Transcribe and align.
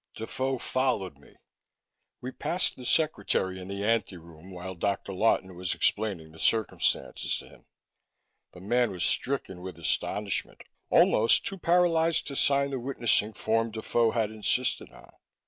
Defoe 0.15 0.57
followed 0.57 1.19
me. 1.19 1.35
We 2.21 2.31
passed 2.31 2.75
the 2.75 2.85
secretary 2.85 3.59
in 3.61 3.67
the 3.67 3.85
anteroom 3.85 4.49
while 4.49 4.73
Dr. 4.73 5.13
Lawton 5.13 5.53
was 5.53 5.75
explaining 5.75 6.31
the 6.31 6.39
circumstances 6.39 7.37
to 7.37 7.47
him; 7.49 7.65
the 8.51 8.61
man 8.61 8.89
was 8.89 9.03
stricken 9.05 9.61
with 9.61 9.77
astonishment, 9.77 10.63
almost 10.89 11.45
too 11.45 11.59
paralyzed 11.59 12.25
to 12.25 12.35
sign 12.35 12.71
the 12.71 12.79
witnessing 12.79 13.33
form 13.33 13.69
Defoe 13.69 14.09
had 14.09 14.31
insisted 14.31 14.91
on. 14.91 15.13